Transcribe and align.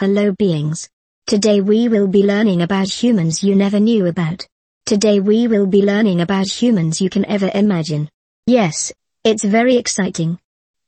Hello 0.00 0.32
beings. 0.32 0.88
Today 1.26 1.60
we 1.60 1.86
will 1.86 2.08
be 2.08 2.22
learning 2.22 2.62
about 2.62 2.88
humans 2.88 3.44
you 3.44 3.54
never 3.54 3.78
knew 3.78 4.06
about. 4.06 4.46
Today 4.86 5.20
we 5.20 5.46
will 5.46 5.66
be 5.66 5.82
learning 5.82 6.22
about 6.22 6.48
humans 6.48 7.02
you 7.02 7.10
can 7.10 7.26
ever 7.26 7.50
imagine. 7.52 8.08
Yes, 8.46 8.94
it's 9.24 9.44
very 9.44 9.76
exciting. 9.76 10.38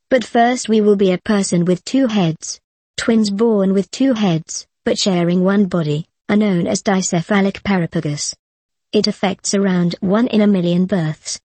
But 0.08 0.24
first 0.24 0.70
we 0.70 0.80
will 0.80 0.96
be 0.96 1.12
a 1.12 1.18
person 1.18 1.66
with 1.66 1.84
two 1.84 2.06
heads. 2.06 2.58
Twins 2.96 3.28
born 3.28 3.74
with 3.74 3.90
two 3.90 4.14
heads, 4.14 4.66
but 4.82 4.98
sharing 4.98 5.44
one 5.44 5.66
body, 5.66 6.06
are 6.30 6.36
known 6.36 6.66
as 6.66 6.82
dicephalic 6.82 7.62
parapagus. 7.62 8.34
It 8.94 9.08
affects 9.08 9.52
around 9.52 9.94
1 10.00 10.28
in 10.28 10.40
a 10.40 10.46
million 10.46 10.86
births. 10.86 11.38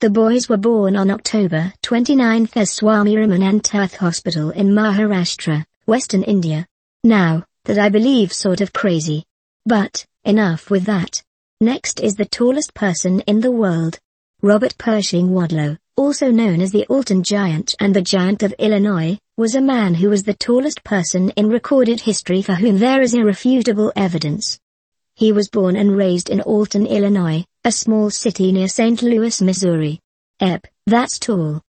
The 0.00 0.10
boys 0.10 0.50
were 0.50 0.58
born 0.58 0.96
on 0.96 1.10
October 1.10 1.72
29 1.80 2.50
at 2.54 2.68
Swami 2.68 3.14
Ramanantath 3.14 3.96
Hospital 3.96 4.50
in 4.50 4.68
Maharashtra, 4.68 5.64
Western 5.86 6.22
India. 6.22 6.66
Now, 7.06 7.44
that 7.66 7.78
I 7.78 7.88
believe 7.88 8.32
sort 8.32 8.60
of 8.60 8.72
crazy. 8.72 9.22
But, 9.64 10.04
enough 10.24 10.70
with 10.70 10.86
that. 10.86 11.22
Next 11.60 12.00
is 12.00 12.16
the 12.16 12.24
tallest 12.24 12.74
person 12.74 13.20
in 13.28 13.40
the 13.40 13.52
world. 13.52 14.00
Robert 14.42 14.76
Pershing 14.76 15.28
Wadlow, 15.28 15.78
also 15.96 16.32
known 16.32 16.60
as 16.60 16.72
the 16.72 16.84
Alton 16.86 17.22
Giant 17.22 17.76
and 17.78 17.94
the 17.94 18.02
Giant 18.02 18.42
of 18.42 18.56
Illinois, 18.58 19.16
was 19.36 19.54
a 19.54 19.60
man 19.60 19.94
who 19.94 20.10
was 20.10 20.24
the 20.24 20.34
tallest 20.34 20.82
person 20.82 21.30
in 21.36 21.48
recorded 21.48 22.00
history 22.00 22.42
for 22.42 22.54
whom 22.54 22.80
there 22.80 23.02
is 23.02 23.14
irrefutable 23.14 23.92
evidence. 23.94 24.58
He 25.14 25.30
was 25.30 25.48
born 25.48 25.76
and 25.76 25.96
raised 25.96 26.28
in 26.28 26.40
Alton, 26.40 26.88
Illinois, 26.88 27.44
a 27.64 27.70
small 27.70 28.10
city 28.10 28.50
near 28.50 28.66
St. 28.66 29.00
Louis, 29.00 29.40
Missouri. 29.40 30.00
Ep, 30.40 30.66
that's 30.88 31.20
tall. 31.20 31.62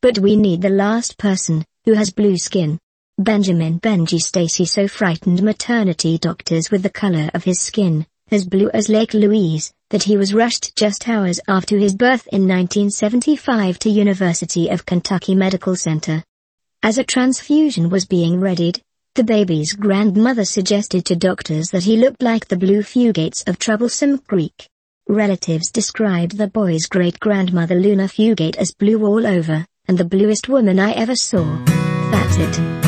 But 0.00 0.18
we 0.18 0.34
need 0.34 0.62
the 0.62 0.70
last 0.70 1.18
person, 1.18 1.62
who 1.84 1.92
has 1.92 2.10
blue 2.10 2.38
skin. 2.38 2.78
Benjamin 3.20 3.80
Benji 3.80 4.20
Stacy 4.20 4.64
so 4.64 4.86
frightened 4.86 5.42
maternity 5.42 6.18
doctors 6.18 6.70
with 6.70 6.84
the 6.84 6.88
color 6.88 7.28
of 7.34 7.42
his 7.42 7.58
skin, 7.58 8.06
as 8.30 8.46
blue 8.46 8.70
as 8.72 8.88
Lake 8.88 9.12
Louise, 9.12 9.74
that 9.90 10.04
he 10.04 10.16
was 10.16 10.32
rushed 10.32 10.76
just 10.76 11.08
hours 11.08 11.40
after 11.48 11.76
his 11.78 11.96
birth 11.96 12.28
in 12.28 12.42
1975 12.42 13.76
to 13.80 13.90
University 13.90 14.68
of 14.68 14.86
Kentucky 14.86 15.34
Medical 15.34 15.74
Center. 15.74 16.22
As 16.84 16.98
a 16.98 17.02
transfusion 17.02 17.90
was 17.90 18.06
being 18.06 18.38
readied, 18.38 18.80
the 19.16 19.24
baby's 19.24 19.72
grandmother 19.72 20.44
suggested 20.44 21.04
to 21.06 21.16
doctors 21.16 21.70
that 21.70 21.82
he 21.82 21.96
looked 21.96 22.22
like 22.22 22.46
the 22.46 22.56
blue 22.56 22.82
Fugates 22.82 23.42
of 23.48 23.58
Troublesome 23.58 24.18
Creek. 24.18 24.68
Relatives 25.08 25.72
described 25.72 26.38
the 26.38 26.46
boy's 26.46 26.86
great-grandmother 26.86 27.74
Luna 27.74 28.04
Fugate 28.04 28.56
as 28.58 28.70
blue 28.70 29.04
all 29.04 29.26
over, 29.26 29.66
and 29.88 29.98
the 29.98 30.04
bluest 30.04 30.48
woman 30.48 30.78
I 30.78 30.92
ever 30.92 31.16
saw. 31.16 31.64
That's 32.12 32.36
it. 32.36 32.87